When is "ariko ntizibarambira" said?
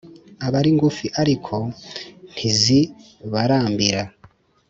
1.21-4.03